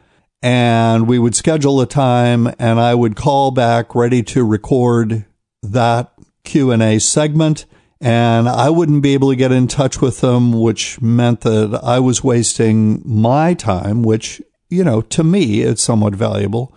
and 0.42 1.08
we 1.08 1.18
would 1.18 1.34
schedule 1.34 1.80
a 1.80 1.86
time 1.86 2.46
and 2.58 2.78
I 2.78 2.94
would 2.94 3.16
call 3.16 3.50
back 3.50 3.94
ready 3.94 4.22
to 4.24 4.44
record 4.44 5.24
that 5.62 6.12
Q&A 6.46 6.98
segment 6.98 7.66
and 8.00 8.48
I 8.48 8.70
wouldn't 8.70 9.02
be 9.02 9.14
able 9.14 9.30
to 9.30 9.36
get 9.36 9.52
in 9.52 9.68
touch 9.68 10.00
with 10.00 10.20
them, 10.20 10.52
which 10.52 11.00
meant 11.00 11.40
that 11.42 11.80
I 11.82 11.98
was 11.98 12.22
wasting 12.22 13.02
my 13.04 13.54
time, 13.54 14.02
which, 14.02 14.42
you 14.68 14.84
know, 14.84 15.00
to 15.02 15.24
me, 15.24 15.62
it's 15.62 15.82
somewhat 15.82 16.14
valuable. 16.14 16.74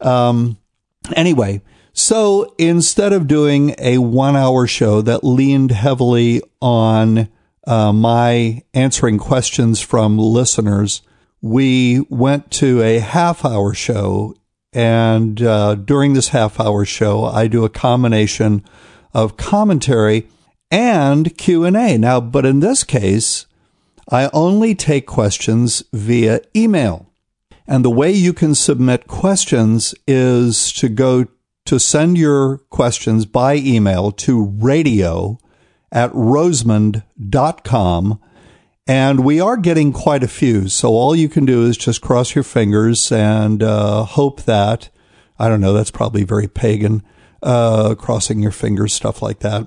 Um, 0.00 0.58
anyway, 1.14 1.62
so 1.92 2.54
instead 2.58 3.12
of 3.12 3.28
doing 3.28 3.74
a 3.78 3.98
one 3.98 4.36
hour 4.36 4.66
show 4.66 5.00
that 5.02 5.24
leaned 5.24 5.70
heavily 5.70 6.42
on 6.60 7.28
uh, 7.66 7.92
my 7.92 8.62
answering 8.74 9.18
questions 9.18 9.80
from 9.80 10.18
listeners, 10.18 11.02
we 11.40 12.04
went 12.08 12.50
to 12.50 12.82
a 12.82 12.98
half 12.98 13.44
hour 13.44 13.74
show. 13.74 14.34
And 14.72 15.40
uh, 15.40 15.76
during 15.76 16.14
this 16.14 16.28
half 16.28 16.60
hour 16.60 16.84
show, 16.84 17.24
I 17.24 17.46
do 17.46 17.64
a 17.64 17.70
combination 17.70 18.64
of 19.14 19.36
commentary 19.36 20.28
and 20.70 21.36
Q&A. 21.36 21.98
Now, 21.98 22.20
but 22.20 22.44
in 22.44 22.60
this 22.60 22.84
case, 22.84 23.46
I 24.10 24.30
only 24.32 24.74
take 24.74 25.06
questions 25.06 25.82
via 25.92 26.40
email. 26.56 27.12
And 27.66 27.84
the 27.84 27.90
way 27.90 28.10
you 28.10 28.32
can 28.32 28.54
submit 28.54 29.06
questions 29.06 29.94
is 30.06 30.72
to 30.74 30.88
go 30.88 31.26
to 31.66 31.78
send 31.78 32.16
your 32.16 32.58
questions 32.70 33.26
by 33.26 33.56
email 33.56 34.10
to 34.12 34.42
radio 34.42 35.38
at 35.92 36.10
rosemond.com. 36.12 38.20
And 38.86 39.22
we 39.22 39.38
are 39.38 39.58
getting 39.58 39.92
quite 39.92 40.22
a 40.22 40.28
few. 40.28 40.68
So 40.68 40.88
all 40.88 41.14
you 41.14 41.28
can 41.28 41.44
do 41.44 41.66
is 41.66 41.76
just 41.76 42.00
cross 42.00 42.34
your 42.34 42.44
fingers 42.44 43.12
and 43.12 43.62
uh, 43.62 44.04
hope 44.04 44.44
that, 44.44 44.88
I 45.38 45.50
don't 45.50 45.60
know, 45.60 45.74
that's 45.74 45.90
probably 45.90 46.24
very 46.24 46.48
pagan, 46.48 47.02
uh, 47.42 47.94
crossing 47.94 48.40
your 48.40 48.52
fingers, 48.52 48.92
stuff 48.92 49.22
like 49.22 49.40
that. 49.40 49.66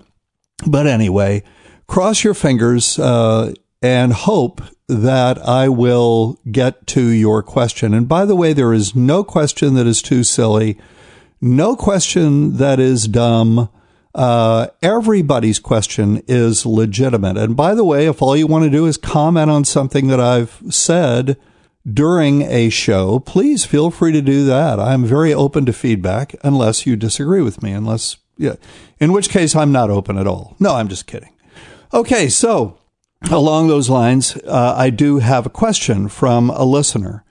But 0.67 0.87
anyway, 0.87 1.43
cross 1.87 2.23
your 2.23 2.33
fingers 2.33 2.99
uh, 2.99 3.53
and 3.81 4.13
hope 4.13 4.61
that 4.87 5.37
I 5.47 5.69
will 5.69 6.39
get 6.51 6.85
to 6.87 7.01
your 7.01 7.41
question. 7.41 7.93
And 7.93 8.07
by 8.07 8.25
the 8.25 8.35
way, 8.35 8.53
there 8.53 8.73
is 8.73 8.95
no 8.95 9.23
question 9.23 9.73
that 9.75 9.87
is 9.87 10.01
too 10.01 10.23
silly, 10.23 10.77
no 11.39 11.75
question 11.75 12.57
that 12.57 12.79
is 12.79 13.07
dumb. 13.07 13.69
Uh, 14.13 14.67
everybody's 14.81 15.59
question 15.59 16.21
is 16.27 16.65
legitimate. 16.65 17.37
And 17.37 17.55
by 17.55 17.73
the 17.73 17.85
way, 17.85 18.07
if 18.07 18.21
all 18.21 18.35
you 18.35 18.47
want 18.47 18.65
to 18.65 18.69
do 18.69 18.85
is 18.85 18.97
comment 18.97 19.49
on 19.49 19.63
something 19.63 20.07
that 20.07 20.19
I've 20.19 20.61
said 20.69 21.37
during 21.91 22.43
a 22.43 22.69
show, 22.69 23.19
please 23.19 23.65
feel 23.65 23.91
free 23.91 24.11
to 24.11 24.21
do 24.21 24.45
that. 24.45 24.79
I'm 24.79 25.05
very 25.05 25.33
open 25.33 25.65
to 25.65 25.73
feedback 25.73 26.35
unless 26.43 26.85
you 26.85 26.95
disagree 26.95 27.41
with 27.41 27.63
me, 27.63 27.71
unless, 27.71 28.17
yeah, 28.37 28.55
in 28.99 29.11
which 29.11 29.29
case 29.29 29.55
I'm 29.55 29.71
not 29.71 29.89
open 29.89 30.17
at 30.17 30.27
all. 30.27 30.55
No, 30.59 30.75
I'm 30.75 30.87
just 30.87 31.07
kidding. 31.07 31.33
Okay, 31.93 32.29
so 32.29 32.77
along 33.29 33.67
those 33.67 33.89
lines, 33.89 34.37
uh, 34.45 34.75
I 34.77 34.89
do 34.89 35.19
have 35.19 35.45
a 35.45 35.49
question 35.51 36.07
from 36.07 36.49
a 36.49 36.63
listener. 36.63 37.23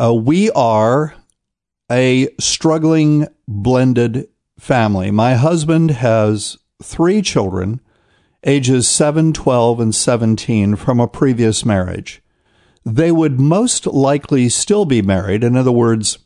Uh, 0.00 0.14
we 0.14 0.50
are 0.50 1.14
a 1.90 2.28
struggling 2.40 3.26
blended 3.46 4.28
family. 4.58 5.10
My 5.10 5.34
husband 5.34 5.90
has 5.90 6.58
three 6.82 7.22
children, 7.22 7.80
ages 8.44 8.88
7, 8.88 9.32
12, 9.32 9.80
and 9.80 9.94
17, 9.94 10.76
from 10.76 11.00
a 11.00 11.08
previous 11.08 11.64
marriage. 11.64 12.22
They 12.84 13.10
would 13.10 13.40
most 13.40 13.86
likely 13.86 14.48
still 14.48 14.84
be 14.84 15.00
married, 15.00 15.42
in 15.42 15.56
other 15.56 15.72
words, 15.72 16.18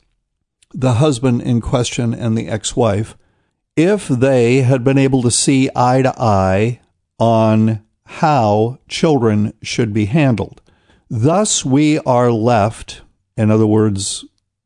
the 0.72 0.94
husband 0.94 1.42
in 1.42 1.60
question 1.60 2.12
and 2.12 2.36
the 2.36 2.48
ex 2.48 2.76
wife, 2.76 3.16
if 3.76 4.08
they 4.08 4.62
had 4.62 4.82
been 4.82 4.98
able 4.98 5.22
to 5.22 5.30
see 5.30 5.70
eye 5.76 6.02
to 6.02 6.12
eye 6.20 6.80
on 7.18 7.84
how 8.04 8.78
children 8.88 9.54
should 9.62 9.92
be 9.92 10.06
handled. 10.06 10.60
Thus, 11.08 11.64
we 11.64 11.98
are 12.00 12.30
left, 12.32 13.02
in 13.36 13.50
other 13.50 13.66
words, 13.66 14.24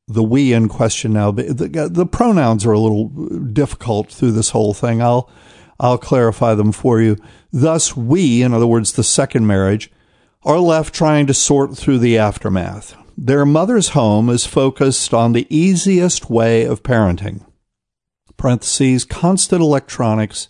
the 0.08 0.22
we 0.22 0.52
in 0.52 0.68
question 0.68 1.12
now, 1.12 1.30
the, 1.30 1.88
the 1.90 2.06
pronouns 2.06 2.66
are 2.66 2.72
a 2.72 2.78
little 2.78 3.08
difficult 3.38 4.10
through 4.10 4.32
this 4.32 4.50
whole 4.50 4.74
thing. 4.74 5.00
I'll, 5.00 5.30
I'll 5.78 5.98
clarify 5.98 6.54
them 6.54 6.72
for 6.72 7.00
you. 7.00 7.16
Thus, 7.52 7.96
we, 7.96 8.42
in 8.42 8.52
other 8.52 8.66
words, 8.66 8.92
the 8.92 9.04
second 9.04 9.46
marriage, 9.46 9.90
are 10.44 10.58
left 10.58 10.94
trying 10.94 11.26
to 11.26 11.34
sort 11.34 11.76
through 11.76 11.98
the 11.98 12.18
aftermath. 12.18 12.96
Their 13.16 13.46
mother's 13.46 13.90
home 13.90 14.28
is 14.28 14.46
focused 14.46 15.14
on 15.14 15.32
the 15.32 15.46
easiest 15.54 16.30
way 16.30 16.64
of 16.64 16.82
parenting. 16.82 17.44
Parentheses, 18.36 19.04
constant 19.04 19.62
electronics, 19.62 20.48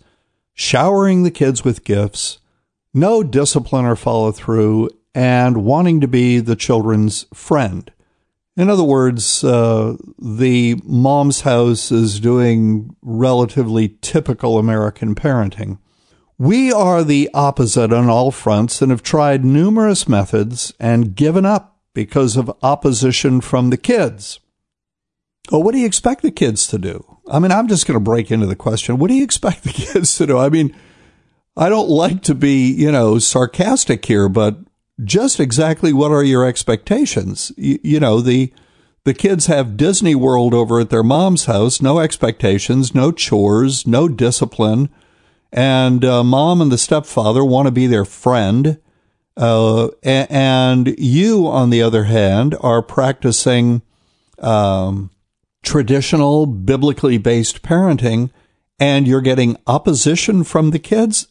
showering 0.54 1.22
the 1.22 1.30
kids 1.30 1.64
with 1.64 1.84
gifts, 1.84 2.38
no 2.94 3.22
discipline 3.22 3.84
or 3.84 3.96
follow 3.96 4.32
through, 4.32 4.88
and 5.14 5.64
wanting 5.64 6.00
to 6.00 6.08
be 6.08 6.38
the 6.40 6.56
children's 6.56 7.26
friend. 7.34 7.90
In 8.56 8.68
other 8.68 8.84
words, 8.84 9.42
uh, 9.42 9.96
the 10.18 10.76
mom's 10.84 11.42
house 11.42 11.90
is 11.90 12.20
doing 12.20 12.94
relatively 13.02 13.96
typical 14.00 14.58
American 14.58 15.14
parenting. 15.14 15.78
We 16.42 16.72
are 16.72 17.04
the 17.04 17.30
opposite 17.32 17.92
on 17.92 18.08
all 18.08 18.32
fronts 18.32 18.82
and 18.82 18.90
have 18.90 19.04
tried 19.04 19.44
numerous 19.44 20.08
methods 20.08 20.74
and 20.80 21.14
given 21.14 21.46
up 21.46 21.78
because 21.94 22.36
of 22.36 22.50
opposition 22.64 23.40
from 23.40 23.70
the 23.70 23.76
kids. 23.76 24.40
Well, 25.52 25.62
what 25.62 25.70
do 25.70 25.78
you 25.78 25.86
expect 25.86 26.22
the 26.22 26.32
kids 26.32 26.66
to 26.66 26.78
do? 26.78 27.18
I 27.30 27.38
mean, 27.38 27.52
I'm 27.52 27.68
just 27.68 27.86
going 27.86 27.94
to 27.94 28.00
break 28.00 28.32
into 28.32 28.46
the 28.46 28.56
question. 28.56 28.98
What 28.98 29.06
do 29.06 29.14
you 29.14 29.22
expect 29.22 29.62
the 29.62 29.70
kids 29.72 30.16
to 30.16 30.26
do? 30.26 30.36
I 30.36 30.48
mean, 30.48 30.74
I 31.56 31.68
don't 31.68 31.88
like 31.88 32.24
to 32.24 32.34
be, 32.34 32.72
you 32.72 32.90
know, 32.90 33.20
sarcastic 33.20 34.04
here, 34.04 34.28
but 34.28 34.58
just 35.04 35.38
exactly 35.38 35.92
what 35.92 36.10
are 36.10 36.24
your 36.24 36.44
expectations? 36.44 37.52
You, 37.56 37.78
you, 37.84 38.00
know, 38.00 38.20
the 38.20 38.52
the 39.04 39.14
kids 39.14 39.46
have 39.46 39.76
Disney 39.76 40.16
World 40.16 40.54
over 40.54 40.80
at 40.80 40.90
their 40.90 41.04
mom's 41.04 41.44
house, 41.44 41.80
no 41.80 42.00
expectations, 42.00 42.96
no 42.96 43.12
chores, 43.12 43.86
no 43.86 44.08
discipline, 44.08 44.88
and 45.52 46.04
uh, 46.04 46.24
mom 46.24 46.60
and 46.60 46.72
the 46.72 46.78
stepfather 46.78 47.44
want 47.44 47.66
to 47.66 47.72
be 47.72 47.86
their 47.86 48.04
friend. 48.04 48.80
Uh, 49.36 49.88
and 50.02 50.94
you, 50.98 51.46
on 51.46 51.70
the 51.70 51.82
other 51.82 52.04
hand, 52.04 52.54
are 52.60 52.82
practicing 52.82 53.82
um, 54.38 55.10
traditional, 55.62 56.46
biblically 56.46 57.18
based 57.18 57.62
parenting, 57.62 58.30
and 58.78 59.06
you're 59.06 59.20
getting 59.20 59.56
opposition 59.66 60.44
from 60.44 60.70
the 60.70 60.78
kids. 60.78 61.28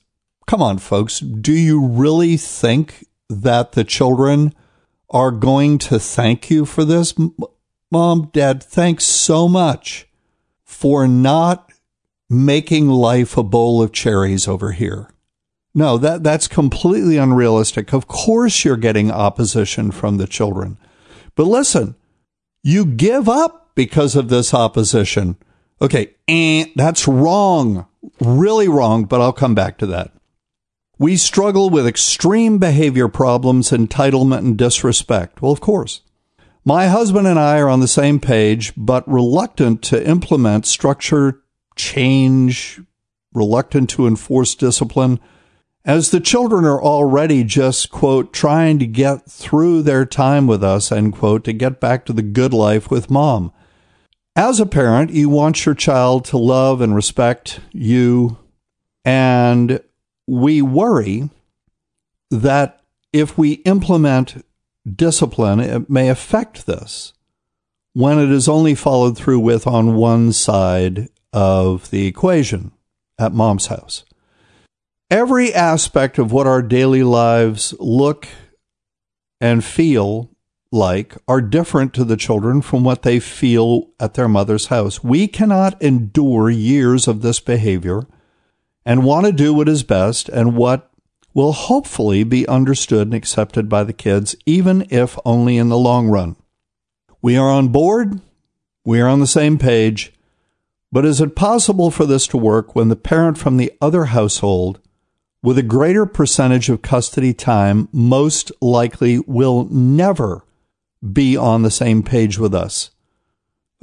Come 0.48 0.62
on, 0.62 0.80
folks. 0.80 1.20
Do 1.20 1.54
you 1.54 1.86
really 1.86 2.38
think 2.38 3.06
that 3.30 3.74
the 3.74 3.84
children 3.84 4.54
are 5.10 5.32
going 5.32 5.78
to 5.78 6.00
thank 6.00 6.50
you 6.50 6.66
for 6.66 6.86
this? 6.86 7.14
Mom, 7.92 8.30
Dad, 8.34 8.64
thanks 8.64 9.06
so 9.06 9.48
much 9.48 10.08
for 10.64 11.08
not 11.08 11.71
making 12.32 12.88
life 12.88 13.38
a 13.38 13.44
bowl 13.44 13.82
of 13.82 13.92
cherries 13.92 14.48
over 14.48 14.72
here. 14.72 15.10
No, 15.74 15.98
that, 15.98 16.24
that's 16.24 16.48
completely 16.48 17.18
unrealistic. 17.18 17.94
Of 17.94 18.08
course, 18.08 18.66
you're 18.66 18.78
getting 18.78 19.12
opposition 19.12 19.92
from 19.92 20.18
the 20.18 20.28
children. 20.28 20.78
But 21.36 21.46
listen, 21.46 21.96
you 22.64 22.86
give 22.86 23.30
up 23.30 23.72
because 23.76 24.16
of 24.16 24.30
this 24.30 24.54
opposition. 24.54 25.38
Okay, 25.82 26.14
eh, 26.28 26.66
that's 26.76 27.08
wrong. 27.08 27.86
Really 28.20 28.68
wrong, 28.68 29.06
but 29.06 29.22
I'll 29.22 29.34
come 29.34 29.56
back 29.56 29.78
to 29.80 29.86
that. 29.88 30.12
We 30.98 31.18
struggle 31.18 31.70
with 31.70 31.88
extreme 31.88 32.60
behavior 32.60 33.08
problems, 33.08 33.72
entitlement, 33.72 34.40
and 34.40 34.58
disrespect. 34.58 35.42
Well, 35.42 35.52
of 35.52 35.62
course. 35.62 36.02
My 36.64 36.88
husband 36.88 37.26
and 37.26 37.40
I 37.40 37.58
are 37.60 37.70
on 37.70 37.80
the 37.80 37.88
same 37.88 38.20
page, 38.20 38.72
but 38.78 39.08
reluctant 39.08 39.82
to 39.84 40.08
implement 40.08 40.68
structure, 40.68 41.41
change, 41.76 42.82
reluctant 43.34 43.90
to 43.92 44.08
enforce 44.08 44.56
discipline, 44.56 45.20
as 45.84 46.12
the 46.12 46.20
children 46.20 46.66
are 46.66 46.82
already 46.82 47.44
just, 47.44 47.90
quote, 47.90 48.32
trying 48.34 48.78
to 48.80 48.86
get 48.86 49.30
through 49.30 49.82
their 49.82 50.06
time 50.06 50.46
with 50.46 50.64
us, 50.64 50.92
end 50.92 51.14
quote, 51.14 51.44
to 51.46 51.54
get 51.54 51.80
back 51.80 52.06
to 52.06 52.14
the 52.14 52.22
good 52.22 52.54
life 52.54 52.92
with 52.92 53.10
mom. 53.10 53.52
As 54.36 54.60
a 54.60 54.66
parent, 54.66 55.12
you 55.12 55.28
want 55.28 55.66
your 55.66 55.76
child 55.76 56.26
to 56.26 56.38
love 56.38 56.82
and 56.82 56.96
respect 56.96 57.60
you 57.72 58.38
and 59.04 59.82
we 60.28 60.62
worry 60.62 61.30
that 62.30 62.82
if 63.12 63.38
we 63.38 63.54
implement 63.54 64.46
discipline, 64.88 65.60
it 65.60 65.90
may 65.90 66.10
affect 66.10 66.66
this 66.66 67.14
when 67.94 68.20
it 68.20 68.32
is 68.32 68.48
only 68.48 68.74
followed 68.74 69.18
through 69.18 69.40
with 69.40 69.68
on 69.68 69.96
one 69.96 70.32
side 70.32 71.10
of 71.34 71.90
the 71.92 72.08
equation 72.08 72.72
at 73.18 73.34
mom's 73.34 73.68
house. 73.68 74.04
Every 75.10 75.54
aspect 75.54 76.18
of 76.18 76.32
what 76.32 76.48
our 76.48 76.62
daily 76.62 77.04
lives 77.04 77.74
look 77.80 78.28
and 79.40 79.64
feel 79.64 80.30
like 80.72 81.18
are 81.28 81.42
different 81.42 81.94
to 81.94 82.06
the 82.06 82.16
children 82.16 82.62
from 82.62 82.84
what 82.84 83.02
they 83.02 83.20
feel 83.20 83.90
at 84.00 84.14
their 84.14 84.30
mother's 84.30 84.68
house. 84.68 85.04
We 85.04 85.28
cannot 85.28 85.82
endure 85.82 86.50
years 86.50 87.08
of 87.08 87.22
this 87.22 87.40
behavior 87.40 88.08
and 88.86 89.04
want 89.04 89.26
to 89.26 89.32
do 89.32 89.54
what 89.54 89.68
is 89.68 89.84
best 89.84 90.30
and 90.30 90.56
what 90.56 90.90
will 91.34 91.52
hopefully 91.52 92.24
be 92.24 92.48
understood 92.48 93.08
and 93.08 93.14
accepted 93.14 93.70
by 93.70 93.84
the 93.84 93.94
kids, 93.94 94.36
even 94.46 94.88
if 94.90 95.18
only 95.26 95.58
in 95.58 95.70
the 95.70 95.78
long 95.78 96.08
run. 96.08 96.36
We 97.22 97.38
are 97.38 97.50
on 97.50 97.70
board. 97.70 98.22
We 98.86 99.00
are 99.02 99.08
on 99.08 99.20
the 99.20 99.28
same 99.28 99.58
page. 99.58 100.14
But 100.92 101.06
is 101.06 101.22
it 101.22 101.36
possible 101.36 101.90
for 101.90 102.06
this 102.06 102.28
to 102.28 102.38
work 102.38 102.76
when 102.76 102.90
the 102.90 102.96
parent 102.96 103.38
from 103.38 103.58
the 103.58 103.72
other 103.82 104.06
household, 104.06 104.80
with 105.42 105.58
a 105.58 105.64
greater 105.64 106.06
percentage 106.06 106.70
of 106.70 106.82
custody 106.82 107.34
time, 107.34 107.88
most 107.92 108.52
likely 108.62 109.20
will 109.20 109.66
never 109.72 110.44
be 111.12 111.36
on 111.36 111.62
the 111.62 111.72
same 111.72 112.04
page 112.04 112.38
with 112.38 112.54
us. 112.54 112.92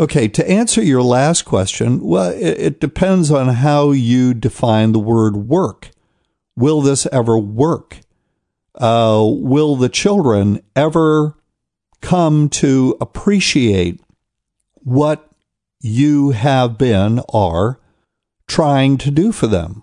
Okay, 0.01 0.29
to 0.29 0.49
answer 0.49 0.81
your 0.81 1.03
last 1.03 1.42
question, 1.42 2.01
well, 2.01 2.31
it, 2.31 2.79
depends 2.79 3.33
on 3.33 3.49
how 3.49 3.90
you 3.90 4.33
define 4.33 4.92
the 4.92 5.01
word 5.01 5.37
work. 5.37 5.90
Will 6.57 6.83
this 6.83 7.07
ever 7.11 7.37
work? 7.37 7.99
Uh, 8.77 9.25
will 9.27 9.75
the 9.75 9.88
children 9.88 10.62
ever 10.77 11.35
come 12.01 12.49
to 12.49 12.97
appreciate 13.01 14.01
what 14.75 15.28
you 15.81 16.31
have 16.31 16.79
been, 16.79 17.21
are 17.33 17.81
trying 18.47 18.99
to 18.99 19.11
do 19.11 19.33
for 19.33 19.47
them? 19.47 19.83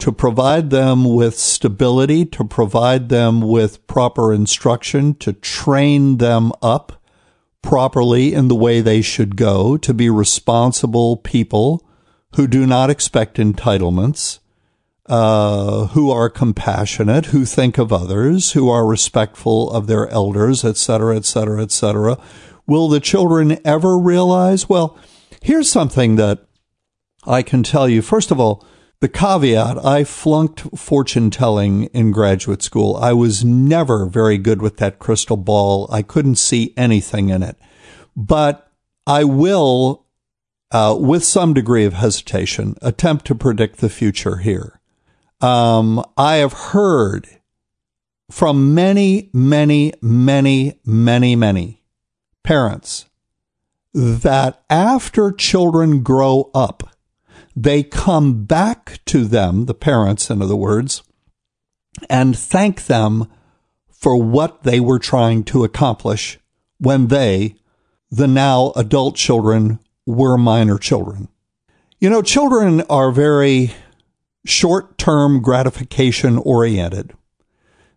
To 0.00 0.12
provide 0.12 0.70
them 0.70 1.04
with 1.04 1.38
stability, 1.38 2.24
to 2.26 2.44
provide 2.44 3.08
them 3.08 3.40
with 3.40 3.86
proper 3.86 4.32
instruction, 4.32 5.14
to 5.16 5.32
train 5.32 6.18
them 6.18 6.52
up 6.62 7.00
properly 7.62 8.34
in 8.34 8.48
the 8.48 8.54
way 8.54 8.80
they 8.80 9.00
should 9.00 9.36
go, 9.36 9.76
to 9.78 9.94
be 9.94 10.10
responsible 10.10 11.16
people 11.16 11.86
who 12.36 12.46
do 12.46 12.66
not 12.66 12.90
expect 12.90 13.38
entitlements, 13.38 14.40
uh, 15.06 15.86
who 15.88 16.10
are 16.10 16.28
compassionate, 16.28 17.26
who 17.26 17.44
think 17.44 17.78
of 17.78 17.92
others, 17.92 18.52
who 18.52 18.68
are 18.68 18.86
respectful 18.86 19.70
of 19.70 19.86
their 19.86 20.08
elders, 20.08 20.64
etc., 20.64 21.16
etc., 21.16 21.62
etc. 21.62 22.18
Will 22.66 22.88
the 22.88 23.00
children 23.00 23.58
ever 23.64 23.98
realize? 23.98 24.68
Well, 24.68 24.98
here's 25.44 25.70
something 25.70 26.16
that 26.16 26.46
I 27.26 27.42
can 27.42 27.62
tell 27.62 27.86
you. 27.86 28.00
First 28.00 28.30
of 28.30 28.40
all, 28.40 28.64
the 29.00 29.08
caveat 29.10 29.84
I 29.84 30.02
flunked 30.02 30.78
fortune 30.78 31.30
telling 31.30 31.84
in 31.92 32.12
graduate 32.12 32.62
school. 32.62 32.96
I 32.96 33.12
was 33.12 33.44
never 33.44 34.06
very 34.06 34.38
good 34.38 34.62
with 34.62 34.78
that 34.78 34.98
crystal 34.98 35.36
ball. 35.36 35.86
I 35.92 36.00
couldn't 36.00 36.36
see 36.36 36.72
anything 36.78 37.28
in 37.28 37.42
it. 37.42 37.58
But 38.16 38.72
I 39.06 39.24
will, 39.24 40.06
uh, 40.70 40.96
with 40.98 41.24
some 41.24 41.52
degree 41.52 41.84
of 41.84 41.92
hesitation, 41.92 42.76
attempt 42.80 43.26
to 43.26 43.34
predict 43.34 43.78
the 43.78 43.90
future 43.90 44.38
here. 44.38 44.80
Um, 45.42 46.02
I 46.16 46.36
have 46.36 46.54
heard 46.54 47.28
from 48.30 48.74
many, 48.74 49.28
many, 49.34 49.92
many, 50.00 50.80
many, 50.86 51.36
many 51.36 51.82
parents 52.42 53.04
that 53.94 54.62
after 54.68 55.30
children 55.30 56.02
grow 56.02 56.50
up, 56.54 56.90
they 57.56 57.84
come 57.84 58.44
back 58.44 58.98
to 59.06 59.24
them, 59.24 59.66
the 59.66 59.74
parents, 59.74 60.28
in 60.28 60.42
other 60.42 60.56
words, 60.56 61.04
and 62.10 62.36
thank 62.36 62.86
them 62.86 63.28
for 63.88 64.20
what 64.20 64.64
they 64.64 64.80
were 64.80 64.98
trying 64.98 65.44
to 65.44 65.62
accomplish 65.62 66.38
when 66.78 67.06
they, 67.06 67.54
the 68.10 68.26
now 68.26 68.72
adult 68.74 69.14
children, 69.14 69.78
were 70.04 70.36
minor 70.36 70.76
children. 70.76 71.28
You 72.00 72.10
know, 72.10 72.20
children 72.20 72.82
are 72.90 73.12
very 73.12 73.72
short 74.44 74.98
term 74.98 75.40
gratification 75.40 76.36
oriented. 76.38 77.14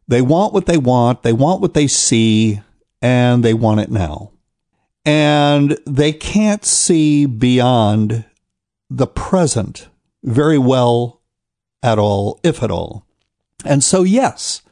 They 0.08 0.22
want 0.22 0.54
what 0.54 0.68
they 0.68 0.78
want, 0.78 1.24
they 1.24 1.34
want 1.34 1.60
what 1.60 1.74
they 1.74 1.88
see, 1.88 2.62
and 3.02 3.44
they 3.44 3.54
want 3.54 3.82
it 3.82 3.92
now. 3.92 4.32
And 5.08 5.80
they 5.86 6.12
can't 6.12 6.66
see 6.66 7.26
beyond 7.26 8.26
the 8.90 9.08
present 9.08 9.88
very 10.22 10.58
well 10.58 11.22
at 11.82 11.98
all, 11.98 12.42
if 12.44 12.62
at 12.62 12.72
all. 12.72 13.06
And 13.64 13.82
so, 13.82 14.04
yes, 14.04 14.64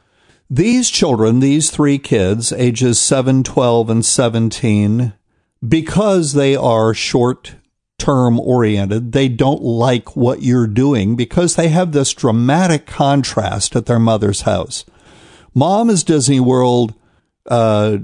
these 0.50 0.90
children, 0.90 1.40
these 1.40 1.70
three 1.70 1.98
kids, 1.98 2.52
ages 2.52 2.98
7, 3.00 3.44
12, 3.44 3.88
and 3.88 4.04
17, 4.04 5.14
because 5.66 6.34
they 6.34 6.54
are 6.54 6.92
short 6.92 7.54
term 7.98 8.38
oriented, 8.38 9.12
they 9.12 9.28
don't 9.28 9.62
like 9.62 10.14
what 10.16 10.42
you're 10.42 10.66
doing 10.66 11.16
because 11.16 11.56
they 11.56 11.68
have 11.68 11.92
this 11.92 12.12
dramatic 12.12 12.84
contrast 12.84 13.74
at 13.74 13.86
their 13.86 13.98
mother's 13.98 14.42
house. 14.42 14.84
Mom 15.54 15.88
is 15.88 16.04
Disney 16.04 16.40
World, 16.40 16.92
uh, 17.46 17.96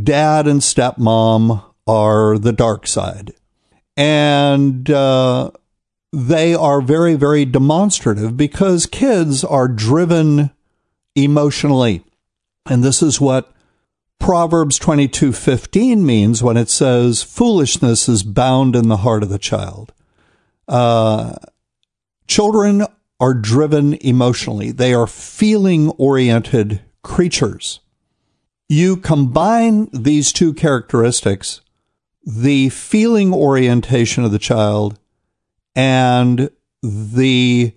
dad 0.00 0.46
and 0.46 0.60
stepmom 0.60 1.64
are 1.86 2.38
the 2.38 2.52
dark 2.52 2.86
side 2.86 3.34
and 3.96 4.90
uh, 4.90 5.50
they 6.12 6.54
are 6.54 6.80
very, 6.80 7.14
very 7.14 7.44
demonstrative 7.44 8.36
because 8.36 8.86
kids 8.86 9.44
are 9.44 9.68
driven 9.68 10.50
emotionally. 11.14 12.04
And 12.66 12.82
this 12.82 13.02
is 13.02 13.20
what 13.20 13.52
Proverbs 14.18 14.78
22:15 14.78 16.04
means 16.04 16.42
when 16.42 16.56
it 16.56 16.68
says 16.68 17.22
foolishness 17.22 18.08
is 18.08 18.22
bound 18.22 18.76
in 18.76 18.88
the 18.88 18.98
heart 18.98 19.22
of 19.22 19.28
the 19.28 19.38
child. 19.38 19.92
Uh, 20.68 21.34
children 22.28 22.86
are 23.18 23.34
driven 23.34 23.94
emotionally. 23.94 24.70
They 24.70 24.94
are 24.94 25.06
feeling 25.06 25.90
oriented 25.90 26.80
creatures. 27.02 27.80
You 28.72 28.96
combine 28.96 29.90
these 29.92 30.32
two 30.32 30.54
characteristics 30.54 31.60
the 32.24 32.70
feeling 32.70 33.34
orientation 33.34 34.24
of 34.24 34.32
the 34.32 34.38
child 34.38 34.98
and 35.76 36.48
the 36.82 37.74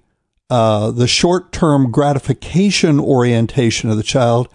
uh, 0.50 0.92
the 0.92 1.08
short 1.08 1.52
term 1.52 1.92
gratification 1.92 3.02
orientation 3.02 3.90
of 3.90 3.98
the 3.98 4.04
child, 4.04 4.48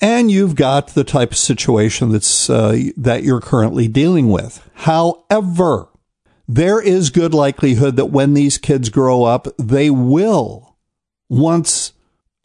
and 0.00 0.30
you've 0.30 0.54
got 0.54 0.94
the 0.94 1.02
type 1.02 1.32
of 1.32 1.38
situation 1.38 2.10
that's 2.10 2.48
uh, 2.48 2.80
that 2.96 3.24
you're 3.24 3.40
currently 3.40 3.88
dealing 3.88 4.30
with. 4.30 4.70
However, 4.74 5.88
there 6.46 6.80
is 6.80 7.10
good 7.10 7.34
likelihood 7.34 7.96
that 7.96 8.12
when 8.12 8.34
these 8.34 8.58
kids 8.58 8.90
grow 8.90 9.24
up, 9.24 9.48
they 9.58 9.90
will 9.90 10.76
once 11.28 11.93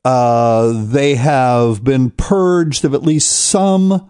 uh, 0.05 0.71
they 0.85 1.15
have 1.15 1.83
been 1.83 2.09
purged 2.11 2.85
of 2.85 2.93
at 2.93 3.03
least 3.03 3.29
some 3.29 4.09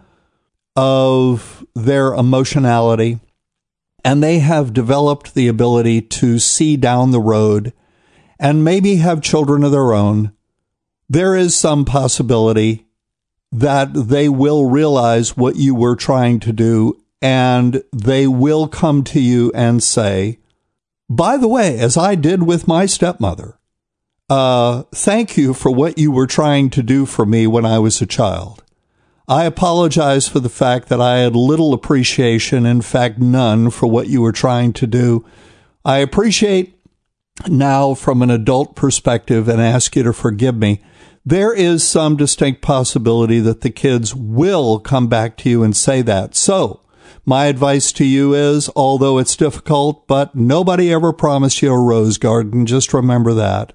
of 0.76 1.66
their 1.74 2.14
emotionality 2.14 3.18
and 4.04 4.22
they 4.22 4.38
have 4.38 4.72
developed 4.72 5.34
the 5.34 5.48
ability 5.48 6.00
to 6.00 6.38
see 6.38 6.76
down 6.76 7.10
the 7.10 7.20
road 7.20 7.72
and 8.38 8.64
maybe 8.64 8.96
have 8.96 9.20
children 9.20 9.62
of 9.62 9.72
their 9.72 9.92
own, 9.92 10.32
there 11.08 11.36
is 11.36 11.54
some 11.54 11.84
possibility 11.84 12.86
that 13.52 13.92
they 13.92 14.28
will 14.28 14.70
realize 14.70 15.36
what 15.36 15.56
you 15.56 15.74
were 15.74 15.96
trying 15.96 16.40
to 16.40 16.52
do 16.52 16.96
and 17.20 17.82
they 17.92 18.26
will 18.26 18.66
come 18.66 19.04
to 19.04 19.20
you 19.20 19.52
and 19.54 19.82
say, 19.82 20.38
by 21.10 21.36
the 21.36 21.48
way, 21.48 21.78
as 21.78 21.96
I 21.96 22.14
did 22.14 22.44
with 22.44 22.68
my 22.68 22.86
stepmother, 22.86 23.58
uh, 24.30 24.84
thank 24.94 25.36
you 25.36 25.52
for 25.52 25.70
what 25.72 25.98
you 25.98 26.12
were 26.12 26.26
trying 26.26 26.70
to 26.70 26.84
do 26.84 27.04
for 27.04 27.26
me 27.26 27.48
when 27.48 27.66
I 27.66 27.80
was 27.80 28.00
a 28.00 28.06
child. 28.06 28.62
I 29.26 29.44
apologize 29.44 30.28
for 30.28 30.38
the 30.38 30.48
fact 30.48 30.88
that 30.88 31.00
I 31.00 31.18
had 31.18 31.34
little 31.34 31.74
appreciation, 31.74 32.64
in 32.64 32.80
fact, 32.80 33.18
none, 33.18 33.70
for 33.70 33.88
what 33.88 34.06
you 34.06 34.22
were 34.22 34.32
trying 34.32 34.72
to 34.74 34.86
do. 34.86 35.26
I 35.84 35.98
appreciate 35.98 36.78
now 37.48 37.94
from 37.94 38.22
an 38.22 38.30
adult 38.30 38.76
perspective 38.76 39.48
and 39.48 39.60
ask 39.60 39.96
you 39.96 40.04
to 40.04 40.12
forgive 40.12 40.56
me. 40.56 40.80
There 41.26 41.52
is 41.52 41.86
some 41.86 42.16
distinct 42.16 42.62
possibility 42.62 43.40
that 43.40 43.62
the 43.62 43.70
kids 43.70 44.14
will 44.14 44.78
come 44.78 45.08
back 45.08 45.36
to 45.38 45.50
you 45.50 45.64
and 45.64 45.76
say 45.76 46.02
that. 46.02 46.36
So, 46.36 46.80
my 47.26 47.46
advice 47.46 47.92
to 47.92 48.04
you 48.04 48.34
is, 48.34 48.70
although 48.76 49.18
it's 49.18 49.36
difficult, 49.36 50.06
but 50.06 50.36
nobody 50.36 50.92
ever 50.92 51.12
promised 51.12 51.62
you 51.62 51.72
a 51.72 51.78
rose 51.78 52.16
garden. 52.16 52.64
Just 52.64 52.94
remember 52.94 53.34
that. 53.34 53.72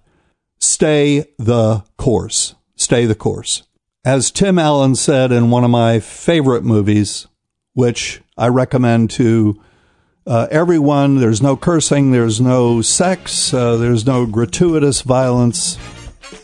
Stay 0.66 1.26
the 1.38 1.84
course. 1.96 2.56
Stay 2.76 3.06
the 3.06 3.16
course. 3.16 3.64
As 4.04 4.32
Tim 4.32 4.58
Allen 4.58 4.96
said 4.96 5.32
in 5.32 5.52
one 5.52 5.64
of 5.64 5.70
my 5.70 6.00
favorite 6.00 6.64
movies, 6.64 7.28
which 7.74 8.22
I 8.38 8.48
recommend 8.48 9.12
to 9.12 9.62
uh, 10.26 10.48
everyone, 10.50 11.18
there's 11.18 11.42
no 11.42 11.56
cursing, 11.56 12.12
there's 12.12 12.42
no 12.42 12.82
sex, 12.82 13.54
uh, 13.54 13.78
there's 13.78 14.08
no 14.08 14.26
gratuitous 14.26 15.02
violence. 15.02 15.78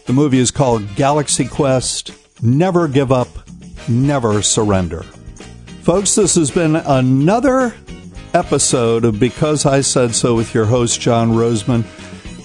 The 0.05 0.13
movie 0.13 0.39
is 0.39 0.51
called 0.51 0.95
Galaxy 0.95 1.47
Quest 1.47 2.11
Never 2.43 2.87
Give 2.87 3.11
Up, 3.11 3.27
Never 3.89 4.43
Surrender. 4.43 5.01
Folks, 5.81 6.13
this 6.13 6.35
has 6.35 6.51
been 6.51 6.75
another 6.75 7.73
episode 8.35 9.03
of 9.03 9.19
Because 9.19 9.65
I 9.65 9.81
Said 9.81 10.13
So 10.13 10.35
with 10.35 10.53
your 10.53 10.65
host, 10.65 11.01
John 11.01 11.31
Rosemond. 11.31 11.85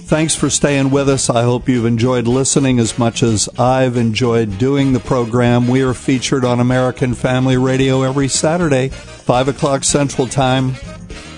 Thanks 0.07 0.37
for 0.37 0.49
staying 0.49 0.91
with 0.91 1.09
us. 1.09 1.29
I 1.29 1.43
hope 1.43 1.69
you've 1.69 1.85
enjoyed 1.85 2.29
listening 2.29 2.79
as 2.79 2.97
much 2.97 3.25
as 3.25 3.49
I've 3.59 3.97
enjoyed 3.97 4.57
doing 4.57 4.93
the 4.93 5.01
program. 5.01 5.67
We 5.67 5.83
are 5.83 5.95
featured 5.95 6.45
on 6.45 6.61
American 6.61 7.13
Family 7.13 7.57
Radio 7.57 8.03
every 8.03 8.29
Saturday, 8.29 8.91
5 8.91 9.49
o'clock 9.49 9.83
Central 9.83 10.29
Time, 10.29 10.75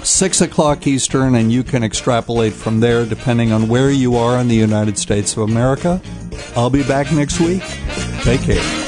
6 0.02 0.40
o'clock 0.42 0.86
Eastern, 0.86 1.34
and 1.34 1.50
you 1.50 1.62
can 1.62 1.82
extrapolate 1.82 2.52
from 2.52 2.80
there 2.80 3.06
depending 3.06 3.52
on 3.52 3.68
where 3.68 3.90
you 3.90 4.16
are 4.16 4.38
in 4.38 4.48
the 4.48 4.54
United 4.54 4.98
States 4.98 5.34
of 5.34 5.44
America. 5.44 6.02
I'll 6.54 6.68
be 6.68 6.82
back 6.82 7.10
next 7.10 7.40
week. 7.40 7.62
Take 8.20 8.42
care. 8.42 8.87